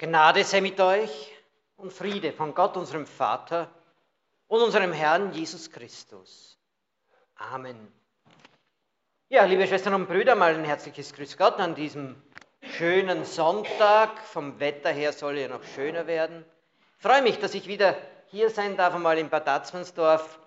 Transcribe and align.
Gnade 0.00 0.44
sei 0.44 0.60
mit 0.60 0.78
euch 0.78 1.32
und 1.76 1.92
Friede 1.92 2.32
von 2.32 2.54
Gott, 2.54 2.76
unserem 2.76 3.04
Vater 3.04 3.68
und 4.46 4.62
unserem 4.62 4.92
Herrn 4.92 5.32
Jesus 5.32 5.72
Christus. 5.72 6.56
Amen. 7.34 7.92
Ja, 9.28 9.42
liebe 9.42 9.66
Schwestern 9.66 9.94
und 9.94 10.06
Brüder, 10.06 10.36
mal 10.36 10.54
ein 10.54 10.64
herzliches 10.64 11.12
Grüß 11.14 11.36
Gott 11.36 11.58
an 11.58 11.74
diesem 11.74 12.14
schönen 12.62 13.24
Sonntag. 13.24 14.20
Vom 14.20 14.60
Wetter 14.60 14.92
her 14.92 15.12
soll 15.12 15.36
er 15.36 15.48
noch 15.48 15.64
schöner 15.64 16.06
werden. 16.06 16.44
Ich 16.98 17.02
freue 17.02 17.22
mich, 17.22 17.40
dass 17.40 17.54
ich 17.54 17.66
wieder 17.66 17.96
hier 18.28 18.50
sein 18.50 18.76
darf, 18.76 18.94
einmal 18.94 19.18
in 19.18 19.30
Bad 19.30 19.48
Atzmannsdorf. 19.48 20.38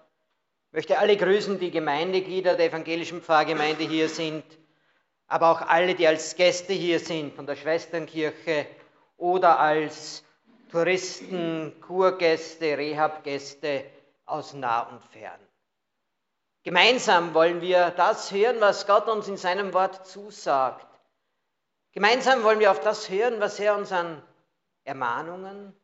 Ich 0.68 0.74
möchte 0.74 0.98
alle 0.98 1.18
grüßen, 1.18 1.60
die 1.60 1.72
Gemeindeglieder 1.72 2.56
der 2.56 2.68
evangelischen 2.68 3.22
Pfarrgemeinde 3.22 3.84
hier 3.84 4.08
sind, 4.08 4.46
aber 5.28 5.52
auch 5.52 5.62
alle, 5.62 5.94
die 5.94 6.08
als 6.08 6.38
Gäste 6.38 6.72
hier 6.72 7.02
sind 7.02 7.36
von 7.36 7.46
der 7.46 7.58
Schwesternkirche 7.58 8.66
oder 9.22 9.60
als 9.60 10.24
Touristen, 10.72 11.80
Kurgäste, 11.80 12.78
Rehabgäste 12.78 13.86
aus 14.26 14.54
nah 14.54 14.82
und 14.82 15.04
fern. 15.04 15.40
Gemeinsam 16.64 17.34
wollen 17.34 17.62
wir 17.62 17.92
das 17.92 18.32
hören, 18.32 18.60
was 18.60 18.88
Gott 18.88 19.08
uns 19.08 19.28
in 19.28 19.38
seinem 19.38 19.74
Wort 19.74 20.08
zusagt. 20.08 20.88
Gemeinsam 21.92 22.44
wollen 22.44 22.60
wir 22.60 22.72
auf 22.72 22.80
das 22.80 23.10
hören, 23.10 23.40
was 23.40 23.60
er 23.60 23.76
uns 23.76 23.92
an 23.92 24.24
Ermahnungen, 24.86 25.76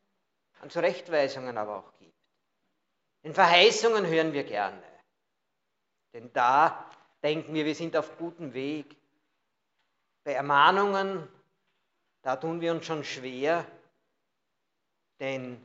an 0.61 0.69
Zurechtweisungen 0.71 1.57
aber 1.57 1.77
auch 1.77 1.93
gibt. 1.99 2.17
Den 3.23 3.35
Verheißungen 3.35 4.07
hören 4.07 4.33
wir 4.33 4.45
gerne. 4.45 4.81
Denn 6.13 6.31
da 6.33 6.89
denken 7.21 7.53
wir, 7.53 7.65
wir 7.65 7.75
sind 7.75 7.95
auf 7.97 8.17
gutem 8.17 8.53
Weg. 8.53 8.95
Bei 10.23 10.33
Ermahnungen 10.33 11.27
da 12.21 12.35
tun 12.35 12.61
wir 12.61 12.71
uns 12.71 12.85
schon 12.85 13.03
schwer, 13.03 13.65
denn 15.19 15.63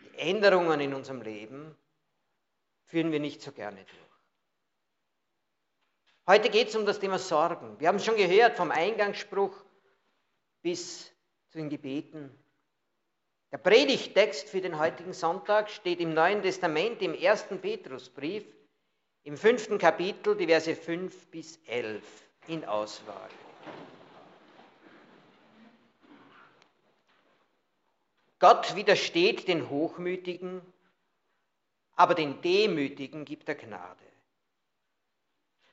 die 0.00 0.18
Änderungen 0.18 0.80
in 0.80 0.94
unserem 0.94 1.22
Leben 1.22 1.76
führen 2.84 3.12
wir 3.12 3.20
nicht 3.20 3.40
so 3.42 3.52
gerne 3.52 3.84
durch. 3.84 4.10
Heute 6.26 6.50
geht 6.50 6.68
es 6.68 6.76
um 6.76 6.86
das 6.86 7.00
Thema 7.00 7.18
Sorgen. 7.18 7.78
Wir 7.80 7.88
haben 7.88 7.96
es 7.96 8.04
schon 8.04 8.16
gehört 8.16 8.56
vom 8.56 8.70
Eingangsspruch 8.70 9.56
bis 10.62 11.06
zu 11.48 11.58
den 11.58 11.70
Gebeten. 11.70 12.30
Der 13.50 13.58
Predigtext 13.58 14.48
für 14.48 14.60
den 14.60 14.78
heutigen 14.78 15.12
Sonntag 15.12 15.70
steht 15.70 16.00
im 16.00 16.14
Neuen 16.14 16.42
Testament, 16.42 17.02
im 17.02 17.14
ersten 17.14 17.60
Petrusbrief, 17.60 18.44
im 19.24 19.36
fünften 19.36 19.78
Kapitel, 19.78 20.36
die 20.36 20.46
Verse 20.46 20.76
5 20.76 21.26
bis 21.28 21.58
11 21.66 22.04
in 22.46 22.64
Auswahl. 22.64 23.28
Gott 28.40 28.74
widersteht 28.74 29.48
den 29.48 29.68
Hochmütigen, 29.68 30.62
aber 31.94 32.14
den 32.14 32.40
Demütigen 32.40 33.26
gibt 33.26 33.48
er 33.48 33.54
Gnade. 33.54 34.04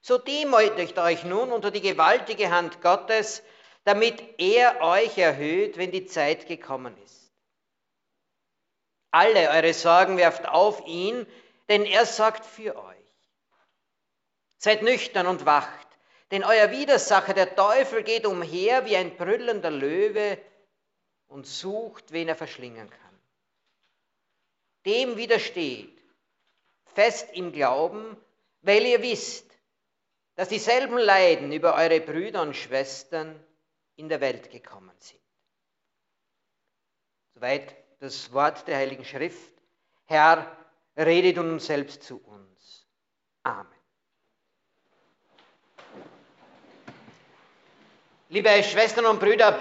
So 0.01 0.17
demütigt 0.17 0.99
euch 0.99 1.23
nun 1.23 1.51
unter 1.51 1.71
die 1.71 1.81
gewaltige 1.81 2.51
Hand 2.51 2.81
Gottes, 2.81 3.41
damit 3.85 4.21
er 4.37 4.81
euch 4.81 5.17
erhöht, 5.17 5.77
wenn 5.77 5.91
die 5.91 6.05
Zeit 6.05 6.47
gekommen 6.47 6.95
ist. 7.05 7.31
Alle 9.11 9.49
eure 9.49 9.73
Sorgen 9.73 10.17
werft 10.17 10.47
auf 10.47 10.85
ihn, 10.85 11.25
denn 11.69 11.85
er 11.85 12.05
sorgt 12.05 12.45
für 12.45 12.75
euch. 12.75 12.97
Seid 14.57 14.83
nüchtern 14.83 15.27
und 15.27 15.45
wacht, 15.45 15.87
denn 16.31 16.43
euer 16.43 16.71
Widersacher, 16.71 17.33
der 17.33 17.55
Teufel, 17.55 18.03
geht 18.03 18.25
umher 18.25 18.85
wie 18.85 18.97
ein 18.97 19.15
brüllender 19.15 19.71
Löwe 19.71 20.37
und 21.27 21.45
sucht, 21.45 22.11
wen 22.11 22.27
er 22.27 22.35
verschlingen 22.35 22.89
kann. 22.89 23.19
Dem 24.85 25.17
widersteht, 25.17 26.01
fest 26.85 27.29
im 27.33 27.51
Glauben, 27.51 28.17
weil 28.61 28.85
ihr 28.85 29.01
wisst, 29.01 29.45
dass 30.35 30.49
dieselben 30.49 30.97
Leiden 30.97 31.51
über 31.51 31.75
eure 31.75 31.99
Brüder 31.99 32.41
und 32.41 32.55
Schwestern 32.55 33.43
in 33.95 34.07
der 34.07 34.21
Welt 34.21 34.51
gekommen 34.51 34.95
sind. 34.99 35.19
Soweit 37.33 37.75
das 37.99 38.31
Wort 38.31 38.67
der 38.67 38.77
Heiligen 38.77 39.05
Schrift. 39.05 39.53
Herr, 40.05 40.55
redet 40.95 41.37
uns 41.37 41.65
selbst 41.65 42.03
zu 42.03 42.17
uns. 42.23 42.87
Amen. 43.43 43.67
Liebe 48.29 48.63
Schwestern 48.63 49.05
und 49.05 49.19
Brüder, 49.19 49.57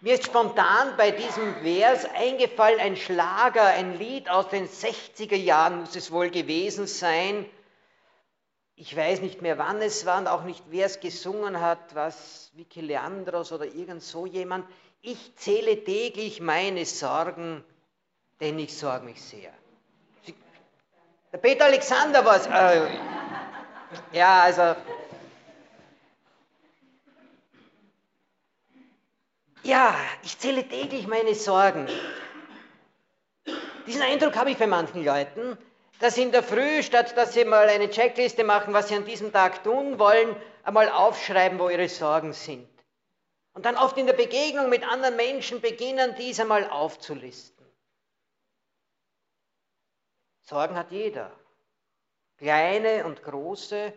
mir 0.00 0.14
ist 0.14 0.26
spontan 0.26 0.96
bei 0.96 1.10
diesem 1.10 1.54
Vers 1.62 2.04
eingefallen 2.14 2.80
ein 2.80 2.96
Schlager, 2.96 3.64
ein 3.64 3.98
Lied 3.98 4.28
aus 4.30 4.48
den 4.48 4.68
60er 4.68 5.36
Jahren 5.36 5.80
muss 5.80 5.96
es 5.96 6.12
wohl 6.12 6.30
gewesen 6.30 6.86
sein. 6.86 7.44
Ich 8.76 8.96
weiß 8.96 9.22
nicht 9.22 9.42
mehr, 9.42 9.58
wann 9.58 9.82
es 9.82 10.06
war 10.06 10.18
und 10.18 10.28
auch 10.28 10.44
nicht, 10.44 10.62
wer 10.68 10.86
es 10.86 11.00
gesungen 11.00 11.60
hat, 11.60 11.94
was 11.94 12.52
Vicky 12.54 12.80
Leandros 12.80 13.50
oder 13.50 13.64
irgend 13.64 14.02
so 14.02 14.24
jemand. 14.24 14.66
Ich 15.02 15.34
zähle 15.36 15.82
täglich 15.82 16.40
meine 16.40 16.84
Sorgen, 16.84 17.64
denn 18.40 18.58
ich 18.58 18.76
sorge 18.76 19.04
mich 19.04 19.20
sehr. 19.20 19.52
Der 21.32 21.38
Peter 21.38 21.64
Alexander 21.64 22.24
war 22.24 22.36
es. 22.36 22.46
Äh, 22.46 22.88
ja, 24.12 24.42
also 24.42 24.76
Ja, 29.62 29.94
ich 30.22 30.38
zähle 30.38 30.66
täglich 30.66 31.06
meine 31.06 31.34
Sorgen. 31.34 31.88
Diesen 33.86 34.02
Eindruck 34.02 34.36
habe 34.36 34.50
ich 34.50 34.58
bei 34.58 34.66
manchen 34.66 35.04
Leuten, 35.04 35.58
dass 35.98 36.14
sie 36.14 36.22
in 36.22 36.32
der 36.32 36.42
Früh, 36.42 36.82
statt 36.82 37.16
dass 37.16 37.34
sie 37.34 37.44
mal 37.44 37.68
eine 37.68 37.90
Checkliste 37.90 38.44
machen, 38.44 38.72
was 38.72 38.88
sie 38.88 38.94
an 38.94 39.04
diesem 39.04 39.32
Tag 39.32 39.64
tun 39.64 39.98
wollen, 39.98 40.36
einmal 40.62 40.88
aufschreiben, 40.90 41.58
wo 41.58 41.68
ihre 41.68 41.88
Sorgen 41.88 42.32
sind. 42.32 42.68
Und 43.54 43.66
dann 43.66 43.76
oft 43.76 43.96
in 43.98 44.06
der 44.06 44.12
Begegnung 44.12 44.68
mit 44.68 44.86
anderen 44.86 45.16
Menschen 45.16 45.60
beginnen, 45.60 46.14
diese 46.16 46.44
mal 46.44 46.68
aufzulisten. 46.68 47.66
Sorgen 50.42 50.76
hat 50.76 50.92
jeder. 50.92 51.32
Kleine 52.36 53.04
und 53.04 53.22
große. 53.22 53.92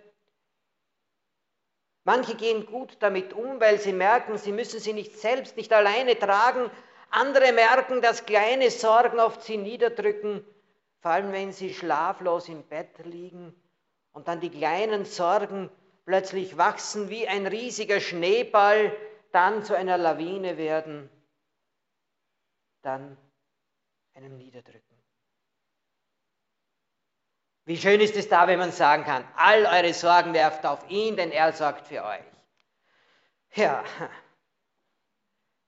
Manche 2.04 2.36
gehen 2.36 2.66
gut 2.66 2.98
damit 3.00 3.34
um, 3.34 3.60
weil 3.60 3.80
sie 3.80 3.94
merken, 3.94 4.38
sie 4.38 4.52
müssen 4.52 4.80
sie 4.80 4.94
nicht 4.94 5.20
selbst, 5.20 5.56
nicht 5.56 5.72
alleine 5.72 6.18
tragen. 6.18 6.72
Andere 7.12 7.52
merken, 7.52 8.02
dass 8.02 8.26
kleine 8.26 8.72
Sorgen 8.72 9.20
oft 9.20 9.44
sie 9.44 9.58
niederdrücken, 9.58 10.44
vor 11.02 11.12
allem 11.12 11.32
wenn 11.32 11.52
sie 11.52 11.74
schlaflos 11.74 12.50
im 12.50 12.64
Bett 12.64 13.06
liegen 13.06 13.54
und 14.14 14.28
dann 14.28 14.40
die 14.40 14.50
kleinen 14.50 15.06
Sorgen 15.06 15.70
plötzlich 16.06 16.58
wachsen 16.58 17.10
wie 17.10 17.28
ein 17.28 17.46
riesiger 17.46 18.00
Schneeball, 18.00 18.96
dann 19.32 19.64
zu 19.64 19.76
einer 19.76 19.98
Lawine 19.98 20.58
werden, 20.58 21.10
dann 22.82 23.18
einem 24.14 24.38
niederdrücken. 24.38 24.98
Wie 27.72 27.78
schön 27.78 28.02
ist 28.02 28.18
es 28.18 28.28
da, 28.28 28.50
wenn 28.50 28.60
man 28.60 28.74
sagen 28.74 29.06
kann, 29.06 29.26
all 29.38 29.66
eure 29.66 29.94
Sorgen 29.94 30.34
werft 30.34 30.66
auf 30.66 30.90
ihn, 30.90 31.16
denn 31.16 31.32
er 31.32 31.54
sorgt 31.54 31.88
für 31.88 32.04
euch. 32.04 32.20
Ja, 33.56 33.82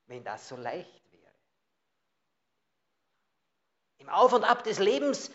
wenn 0.08 0.22
das 0.26 0.50
so 0.50 0.58
leicht 0.58 1.14
wäre. 1.14 1.32
Im 4.00 4.10
Auf 4.10 4.34
und 4.34 4.44
Ab 4.44 4.66
des 4.66 4.80
Lebens 4.80 5.32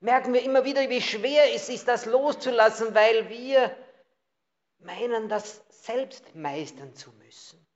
merken 0.00 0.34
wir 0.34 0.42
immer 0.42 0.66
wieder, 0.66 0.90
wie 0.90 1.00
schwer 1.00 1.54
es 1.54 1.70
ist, 1.70 1.88
das 1.88 2.04
loszulassen, 2.04 2.94
weil 2.94 3.30
wir 3.30 3.74
meinen, 4.80 5.30
das 5.30 5.62
selbst 5.70 6.34
meistern 6.34 6.94
zu 6.94 7.12
müssen. 7.12 7.66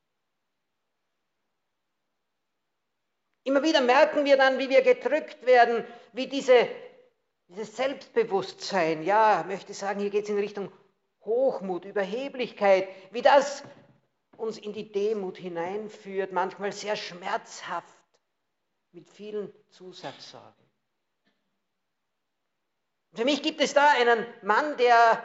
Immer 3.44 3.62
wieder 3.62 3.80
merken 3.80 4.26
wir 4.26 4.36
dann, 4.36 4.58
wie 4.58 4.68
wir 4.68 4.82
gedrückt 4.82 5.46
werden, 5.46 5.86
wie 6.12 6.26
diese 6.26 6.68
dieses 7.52 7.76
Selbstbewusstsein, 7.76 9.02
ja, 9.02 9.44
möchte 9.46 9.74
sagen, 9.74 10.00
hier 10.00 10.10
geht 10.10 10.24
es 10.24 10.30
in 10.30 10.38
Richtung 10.38 10.72
Hochmut, 11.24 11.84
Überheblichkeit, 11.84 12.88
wie 13.10 13.22
das 13.22 13.62
uns 14.36 14.58
in 14.58 14.72
die 14.72 14.90
Demut 14.90 15.36
hineinführt, 15.36 16.32
manchmal 16.32 16.72
sehr 16.72 16.96
schmerzhaft, 16.96 17.94
mit 18.92 19.08
vielen 19.08 19.52
Zusatzsorgen. 19.70 20.62
Für 23.14 23.24
mich 23.24 23.42
gibt 23.42 23.60
es 23.60 23.74
da 23.74 23.90
einen 23.90 24.26
Mann, 24.42 24.76
der 24.78 25.22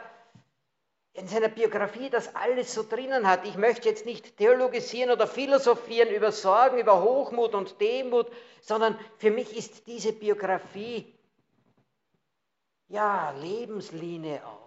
in 1.14 1.26
seiner 1.26 1.48
Biografie 1.48 2.10
das 2.10 2.34
alles 2.34 2.74
so 2.74 2.82
drinnen 2.82 3.26
hat. 3.26 3.46
Ich 3.46 3.56
möchte 3.56 3.88
jetzt 3.88 4.06
nicht 4.06 4.36
theologisieren 4.36 5.10
oder 5.10 5.26
philosophieren 5.26 6.10
über 6.10 6.30
Sorgen, 6.30 6.78
über 6.78 7.02
Hochmut 7.02 7.54
und 7.54 7.80
Demut, 7.80 8.30
sondern 8.60 8.98
für 9.16 9.30
mich 9.30 9.56
ist 9.56 9.86
diese 9.86 10.12
Biografie 10.12 11.17
ja, 12.88 13.30
Lebenslinie 13.30 14.44
auch. 14.44 14.58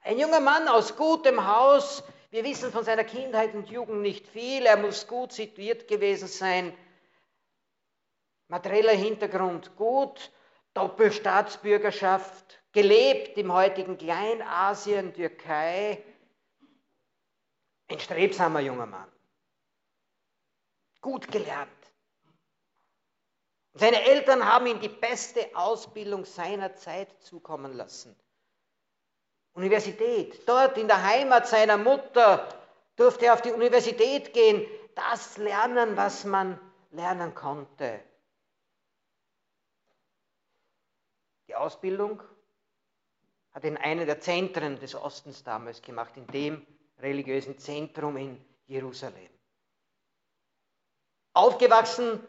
Ein 0.00 0.18
junger 0.18 0.40
Mann 0.40 0.66
aus 0.68 0.96
gutem 0.96 1.46
Haus, 1.46 2.02
Wir 2.32 2.44
wissen 2.44 2.70
von 2.70 2.84
seiner 2.84 3.02
Kindheit 3.02 3.54
und 3.54 3.70
Jugend 3.70 4.02
nicht 4.02 4.28
viel. 4.28 4.64
Er 4.64 4.76
muss 4.76 5.08
gut 5.08 5.32
situiert 5.32 5.88
gewesen 5.88 6.28
sein. 6.28 6.76
Materieller 8.46 8.92
Hintergrund 8.92 9.74
gut, 9.76 10.30
Doppelstaatsbürgerschaft, 10.74 12.62
gelebt 12.72 13.36
im 13.36 13.52
heutigen 13.52 13.98
Kleinasien, 13.98 15.12
Türkei. 15.12 16.04
Ein 17.88 17.98
strebsamer 17.98 18.60
junger 18.60 18.86
Mann. 18.86 19.10
Gut 21.00 21.30
gelernt. 21.32 21.79
Seine 23.74 24.02
Eltern 24.02 24.44
haben 24.44 24.66
ihm 24.66 24.80
die 24.80 24.88
beste 24.88 25.48
Ausbildung 25.54 26.24
seiner 26.24 26.74
Zeit 26.74 27.08
zukommen 27.22 27.72
lassen. 27.72 28.16
Universität. 29.52 30.48
Dort 30.48 30.76
in 30.78 30.88
der 30.88 31.02
Heimat 31.02 31.46
seiner 31.46 31.76
Mutter 31.76 32.48
durfte 32.96 33.26
er 33.26 33.34
auf 33.34 33.42
die 33.42 33.52
Universität 33.52 34.32
gehen, 34.32 34.66
das 34.94 35.36
lernen, 35.36 35.96
was 35.96 36.24
man 36.24 36.58
lernen 36.90 37.34
konnte. 37.34 38.00
Die 41.48 41.54
Ausbildung 41.54 42.22
hat 43.52 43.64
in 43.64 43.76
einem 43.76 44.06
der 44.06 44.20
Zentren 44.20 44.78
des 44.78 44.94
Ostens 44.94 45.42
damals 45.42 45.82
gemacht, 45.82 46.16
in 46.16 46.26
dem 46.28 46.66
religiösen 47.00 47.58
Zentrum 47.58 48.16
in 48.16 48.44
Jerusalem. 48.66 49.30
Aufgewachsen 51.32 52.20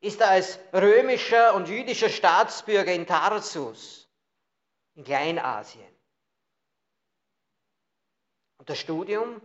ist 0.00 0.20
er 0.20 0.30
als 0.30 0.58
römischer 0.72 1.54
und 1.54 1.68
jüdischer 1.68 2.08
Staatsbürger 2.08 2.92
in 2.92 3.06
Tarsus, 3.06 4.08
in 4.94 5.04
Kleinasien. 5.04 5.96
Und 8.58 8.70
das 8.70 8.78
Studium? 8.78 9.40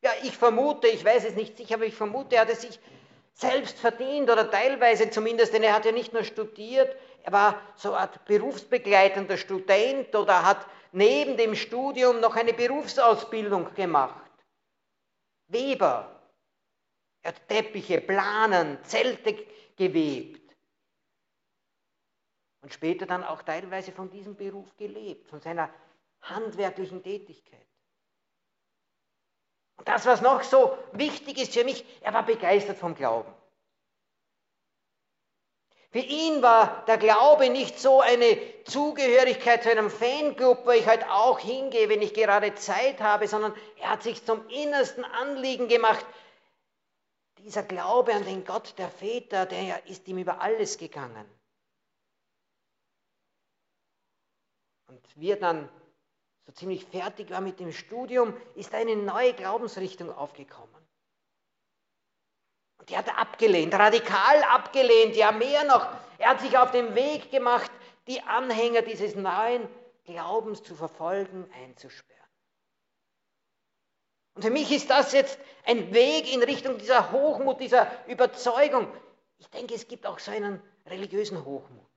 Ja, 0.00 0.12
ich 0.22 0.36
vermute, 0.36 0.88
ich 0.88 1.04
weiß 1.04 1.24
es 1.24 1.34
nicht 1.34 1.56
sicher, 1.56 1.74
aber 1.74 1.86
ich 1.86 1.94
vermute, 1.94 2.36
er 2.36 2.42
hat 2.42 2.50
es 2.50 2.62
sich 2.62 2.78
selbst 3.34 3.78
verdient 3.78 4.30
oder 4.30 4.50
teilweise 4.50 5.10
zumindest, 5.10 5.52
denn 5.52 5.62
er 5.62 5.74
hat 5.74 5.84
ja 5.84 5.92
nicht 5.92 6.12
nur 6.12 6.24
studiert, 6.24 6.96
er 7.22 7.32
war 7.32 7.62
so 7.76 7.90
eine 7.90 7.98
Art 8.00 8.24
berufsbegleitender 8.24 9.36
Student 9.36 10.14
oder 10.14 10.44
hat 10.44 10.66
neben 10.92 11.36
dem 11.36 11.54
Studium 11.54 12.20
noch 12.20 12.36
eine 12.36 12.52
Berufsausbildung 12.52 13.74
gemacht. 13.74 14.30
Weber. 15.48 16.17
Er 17.22 17.34
hat 17.34 17.48
Teppiche, 17.48 18.00
Planen, 18.00 18.82
Zelte 18.84 19.46
gewebt. 19.76 20.56
Und 22.62 22.72
später 22.72 23.06
dann 23.06 23.24
auch 23.24 23.42
teilweise 23.42 23.92
von 23.92 24.10
diesem 24.10 24.36
Beruf 24.36 24.76
gelebt, 24.76 25.28
von 25.28 25.40
seiner 25.40 25.72
handwerklichen 26.22 27.02
Tätigkeit. 27.02 27.66
Und 29.76 29.86
das, 29.86 30.06
was 30.06 30.20
noch 30.20 30.42
so 30.42 30.76
wichtig 30.92 31.38
ist 31.40 31.54
für 31.54 31.64
mich, 31.64 31.84
er 32.00 32.12
war 32.12 32.26
begeistert 32.26 32.78
vom 32.78 32.94
Glauben. 32.94 33.32
Für 35.90 36.00
ihn 36.00 36.42
war 36.42 36.84
der 36.86 36.98
Glaube 36.98 37.48
nicht 37.48 37.78
so 37.78 38.00
eine 38.00 38.36
Zugehörigkeit 38.64 39.62
zu 39.62 39.70
einem 39.70 39.90
Fanclub, 39.90 40.66
wo 40.66 40.70
ich 40.72 40.86
halt 40.86 41.08
auch 41.08 41.38
hingehe, 41.38 41.88
wenn 41.88 42.02
ich 42.02 42.12
gerade 42.12 42.54
Zeit 42.56 43.00
habe, 43.00 43.26
sondern 43.26 43.54
er 43.80 43.90
hat 43.90 44.02
sich 44.02 44.22
zum 44.24 44.46
innersten 44.48 45.04
Anliegen 45.04 45.68
gemacht. 45.68 46.04
Dieser 47.48 47.62
Glaube 47.62 48.12
an 48.12 48.26
den 48.26 48.44
Gott 48.44 48.74
der 48.76 48.90
Väter, 48.90 49.46
der 49.46 49.86
ist 49.86 50.06
ihm 50.06 50.18
über 50.18 50.42
alles 50.42 50.76
gegangen. 50.76 51.24
Und 54.86 55.00
wir 55.16 55.40
dann 55.40 55.66
so 56.44 56.52
ziemlich 56.52 56.84
fertig 56.84 57.30
war 57.30 57.40
mit 57.40 57.58
dem 57.58 57.72
Studium, 57.72 58.38
ist 58.54 58.74
eine 58.74 58.96
neue 58.96 59.32
Glaubensrichtung 59.32 60.12
aufgekommen. 60.12 60.86
Und 62.80 62.90
die 62.90 62.98
hat 62.98 63.06
er 63.06 63.16
abgelehnt, 63.16 63.72
radikal 63.72 64.42
abgelehnt, 64.42 65.16
ja 65.16 65.32
mehr 65.32 65.64
noch. 65.64 65.88
Er 66.18 66.28
hat 66.28 66.42
sich 66.42 66.58
auf 66.58 66.70
den 66.70 66.94
Weg 66.94 67.30
gemacht, 67.30 67.72
die 68.08 68.20
Anhänger 68.20 68.82
dieses 68.82 69.14
neuen 69.14 69.66
Glaubens 70.04 70.62
zu 70.62 70.74
verfolgen, 70.74 71.50
einzusperren. 71.54 72.17
Und 74.38 74.44
für 74.44 74.50
mich 74.52 74.70
ist 74.70 74.88
das 74.88 75.10
jetzt 75.10 75.36
ein 75.66 75.92
Weg 75.92 76.32
in 76.32 76.40
Richtung 76.44 76.78
dieser 76.78 77.10
Hochmut, 77.10 77.58
dieser 77.58 77.90
Überzeugung. 78.06 78.86
Ich 79.38 79.48
denke, 79.50 79.74
es 79.74 79.88
gibt 79.88 80.06
auch 80.06 80.20
so 80.20 80.30
einen 80.30 80.62
religiösen 80.86 81.44
Hochmut. 81.44 81.90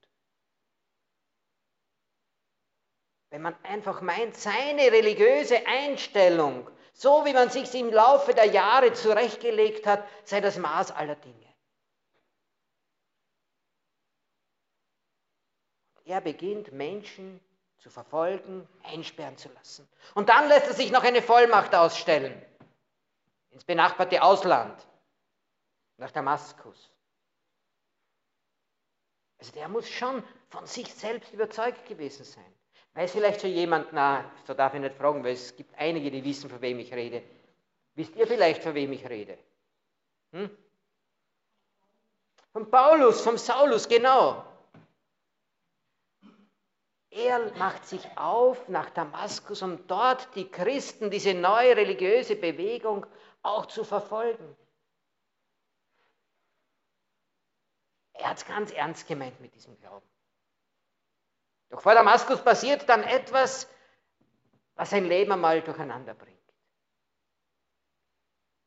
Wenn 3.29 3.43
man 3.43 3.55
einfach 3.63 4.01
meint, 4.01 4.35
seine 4.35 4.91
religiöse 4.91 5.67
Einstellung, 5.67 6.67
so 6.93 7.25
wie 7.25 7.33
man 7.33 7.51
sich 7.51 7.75
im 7.75 7.93
Laufe 7.93 8.33
der 8.33 8.47
Jahre 8.47 8.91
zurechtgelegt 8.93 9.85
hat, 9.85 10.03
sei 10.23 10.41
das 10.41 10.57
Maß 10.57 10.89
aller 10.89 11.17
Dinge. 11.17 11.53
Er 16.05 16.21
beginnt 16.21 16.71
Menschen 16.71 17.39
zu 17.81 17.89
verfolgen, 17.89 18.67
einsperren 18.83 19.37
zu 19.37 19.49
lassen. 19.49 19.87
Und 20.13 20.29
dann 20.29 20.47
lässt 20.47 20.67
er 20.67 20.73
sich 20.73 20.91
noch 20.91 21.03
eine 21.03 21.21
Vollmacht 21.21 21.73
ausstellen 21.73 22.39
ins 23.49 23.65
benachbarte 23.65 24.21
Ausland, 24.21 24.87
nach 25.97 26.11
Damaskus. 26.11 26.89
Also 29.39 29.51
der 29.53 29.67
muss 29.67 29.89
schon 29.89 30.23
von 30.49 30.65
sich 30.67 30.93
selbst 30.93 31.33
überzeugt 31.33 31.85
gewesen 31.87 32.23
sein. 32.23 32.53
Weiß 32.93 33.11
vielleicht 33.11 33.41
schon 33.41 33.49
jemand, 33.49 33.91
na, 33.91 34.29
so 34.45 34.53
darf 34.53 34.73
ich 34.73 34.79
nicht 34.79 34.95
fragen, 34.95 35.23
weil 35.23 35.33
es 35.33 35.55
gibt 35.55 35.73
einige, 35.77 36.11
die 36.11 36.23
wissen, 36.23 36.49
von 36.49 36.61
wem 36.61 36.79
ich 36.79 36.93
rede. 36.93 37.23
Wisst 37.95 38.15
ihr 38.15 38.27
vielleicht, 38.27 38.63
von 38.63 38.75
wem 38.75 38.91
ich 38.91 39.07
rede? 39.09 39.37
Hm? 40.33 40.49
Von 42.53 42.69
Paulus, 42.69 43.21
vom 43.21 43.37
Saulus, 43.37 43.87
genau. 43.87 44.45
Er 47.11 47.51
macht 47.57 47.85
sich 47.85 48.07
auf 48.17 48.69
nach 48.69 48.89
Damaskus, 48.89 49.61
um 49.61 49.85
dort 49.87 50.33
die 50.35 50.49
Christen, 50.49 51.11
diese 51.11 51.33
neue 51.33 51.75
religiöse 51.75 52.37
Bewegung 52.37 53.05
auch 53.41 53.65
zu 53.65 53.83
verfolgen. 53.83 54.55
Er 58.13 58.29
hat 58.29 58.37
es 58.37 58.45
ganz 58.45 58.71
ernst 58.71 59.07
gemeint 59.07 59.39
mit 59.41 59.53
diesem 59.53 59.77
Glauben. 59.79 60.07
Doch 61.69 61.81
vor 61.81 61.93
Damaskus 61.93 62.41
passiert 62.41 62.87
dann 62.87 63.03
etwas, 63.03 63.67
was 64.75 64.89
sein 64.89 65.05
Leben 65.05 65.33
einmal 65.33 65.61
durcheinander 65.61 66.13
bringt. 66.13 66.40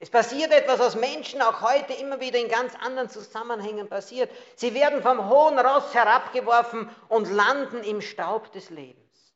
Es 0.05 0.11
passiert 0.11 0.53
etwas, 0.53 0.81
was 0.81 0.97
Menschen 0.97 1.41
auch 1.41 1.63
heute 1.63 1.95
immer 1.95 2.21
wieder 2.21 2.39
in 2.39 2.51
ganz 2.51 2.75
anderen 2.75 3.09
Zusammenhängen 3.09 3.89
passiert. 3.89 4.31
Sie 4.55 4.75
werden 4.75 5.01
vom 5.01 5.31
hohen 5.31 5.59
Ross 5.59 5.95
herabgeworfen 5.95 6.95
und 7.09 7.31
landen 7.31 7.83
im 7.83 8.03
Staub 8.03 8.53
des 8.53 8.69
Lebens. 8.69 9.35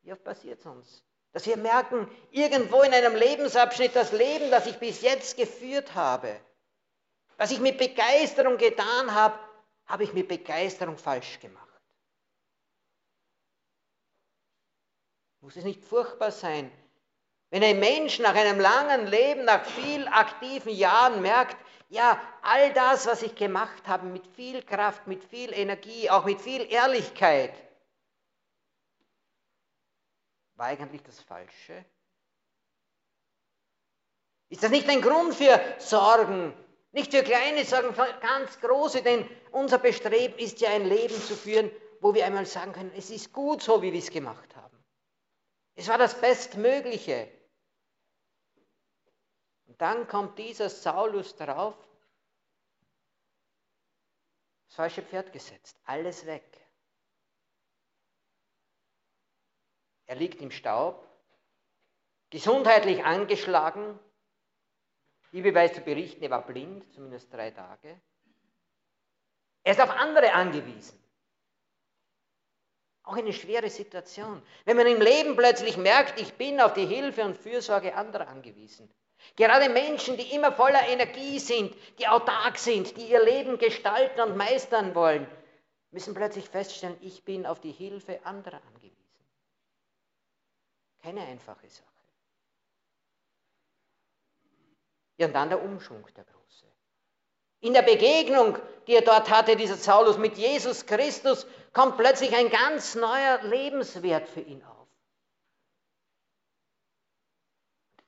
Wie 0.00 0.14
oft 0.14 0.24
passiert 0.24 0.60
es 0.60 0.64
uns? 0.64 1.04
Dass 1.32 1.44
wir 1.44 1.58
merken, 1.58 2.10
irgendwo 2.30 2.80
in 2.80 2.94
einem 2.94 3.16
Lebensabschnitt, 3.16 3.94
das 3.94 4.12
Leben, 4.12 4.50
das 4.50 4.66
ich 4.66 4.78
bis 4.78 5.02
jetzt 5.02 5.36
geführt 5.36 5.94
habe, 5.94 6.40
was 7.36 7.50
ich 7.50 7.60
mit 7.60 7.76
Begeisterung 7.76 8.56
getan 8.56 9.14
habe, 9.14 9.38
habe 9.84 10.04
ich 10.04 10.14
mit 10.14 10.26
Begeisterung 10.26 10.96
falsch 10.96 11.38
gemacht. 11.38 11.61
Muss 15.42 15.56
es 15.56 15.64
nicht 15.64 15.84
furchtbar 15.84 16.30
sein, 16.30 16.70
wenn 17.50 17.64
ein 17.64 17.80
Mensch 17.80 18.20
nach 18.20 18.34
einem 18.34 18.60
langen 18.60 19.08
Leben, 19.08 19.44
nach 19.44 19.64
viel 19.66 20.06
aktiven 20.06 20.72
Jahren 20.72 21.20
merkt, 21.20 21.56
ja, 21.90 22.18
all 22.40 22.72
das, 22.72 23.06
was 23.06 23.22
ich 23.22 23.34
gemacht 23.34 23.86
habe, 23.86 24.06
mit 24.06 24.26
viel 24.28 24.62
Kraft, 24.62 25.06
mit 25.06 25.22
viel 25.24 25.52
Energie, 25.52 26.08
auch 26.08 26.24
mit 26.24 26.40
viel 26.40 26.72
Ehrlichkeit, 26.72 27.52
war 30.54 30.66
eigentlich 30.66 31.02
das 31.02 31.20
Falsche? 31.20 31.84
Ist 34.48 34.62
das 34.62 34.70
nicht 34.70 34.88
ein 34.88 35.02
Grund 35.02 35.34
für 35.34 35.60
Sorgen, 35.78 36.54
nicht 36.92 37.10
für 37.10 37.24
kleine 37.24 37.64
Sorgen, 37.64 37.94
für 37.94 38.06
ganz 38.20 38.60
große, 38.60 39.02
denn 39.02 39.28
unser 39.50 39.78
Bestreben 39.78 40.38
ist 40.38 40.60
ja 40.60 40.70
ein 40.70 40.86
Leben 40.86 41.20
zu 41.20 41.34
führen, 41.34 41.70
wo 42.00 42.14
wir 42.14 42.24
einmal 42.26 42.46
sagen 42.46 42.72
können, 42.72 42.92
es 42.96 43.10
ist 43.10 43.32
gut 43.32 43.60
so, 43.60 43.82
wie 43.82 43.92
wir 43.92 43.98
es 43.98 44.10
gemacht 44.10 44.38
haben. 44.38 44.51
Es 45.74 45.88
war 45.88 45.98
das 45.98 46.20
Bestmögliche. 46.20 47.30
Und 49.66 49.80
dann 49.80 50.06
kommt 50.06 50.38
dieser 50.38 50.68
Saulus 50.68 51.34
drauf, 51.36 51.76
das 54.66 54.74
falsche 54.76 55.02
Pferd 55.02 55.32
gesetzt, 55.32 55.78
alles 55.84 56.26
weg. 56.26 56.44
Er 60.06 60.16
liegt 60.16 60.40
im 60.42 60.50
Staub, 60.50 61.08
gesundheitlich 62.28 63.02
angeschlagen, 63.04 63.98
Bibel 65.32 65.54
weiß 65.54 65.72
zu 65.72 65.80
berichten, 65.80 66.22
er 66.22 66.30
war 66.30 66.46
blind, 66.46 66.92
zumindest 66.92 67.32
drei 67.32 67.50
Tage. 67.50 67.98
Er 69.62 69.72
ist 69.72 69.80
auf 69.80 69.88
andere 69.88 70.34
angewiesen. 70.34 71.01
Auch 73.04 73.16
eine 73.16 73.32
schwere 73.32 73.68
Situation. 73.68 74.42
Wenn 74.64 74.76
man 74.76 74.86
im 74.86 75.00
Leben 75.00 75.36
plötzlich 75.36 75.76
merkt, 75.76 76.20
ich 76.20 76.34
bin 76.34 76.60
auf 76.60 76.72
die 76.72 76.86
Hilfe 76.86 77.24
und 77.24 77.36
Fürsorge 77.36 77.94
anderer 77.94 78.28
angewiesen. 78.28 78.88
Gerade 79.36 79.68
Menschen, 79.68 80.16
die 80.16 80.34
immer 80.34 80.52
voller 80.52 80.86
Energie 80.88 81.38
sind, 81.38 81.74
die 81.98 82.06
autark 82.06 82.58
sind, 82.58 82.96
die 82.96 83.10
ihr 83.10 83.24
Leben 83.24 83.58
gestalten 83.58 84.20
und 84.20 84.36
meistern 84.36 84.94
wollen, 84.94 85.26
müssen 85.90 86.14
plötzlich 86.14 86.48
feststellen, 86.48 86.96
ich 87.00 87.24
bin 87.24 87.46
auf 87.46 87.60
die 87.60 87.72
Hilfe 87.72 88.24
anderer 88.24 88.60
angewiesen. 88.68 88.92
Keine 91.02 91.22
einfache 91.22 91.68
Sache. 91.68 91.88
Ja, 95.16 95.26
und 95.26 95.32
dann 95.34 95.50
der 95.50 95.62
Umschwung, 95.62 96.06
der 96.16 96.24
große. 96.24 96.66
In 97.62 97.74
der 97.74 97.82
Begegnung, 97.82 98.58
die 98.88 98.94
er 98.94 99.02
dort 99.02 99.30
hatte, 99.30 99.54
dieser 99.54 99.76
Saulus 99.76 100.18
mit 100.18 100.36
Jesus 100.36 100.84
Christus, 100.84 101.46
kommt 101.72 101.96
plötzlich 101.96 102.34
ein 102.36 102.50
ganz 102.50 102.96
neuer 102.96 103.40
Lebenswert 103.44 104.28
für 104.28 104.40
ihn 104.40 104.62
auf. 104.64 104.88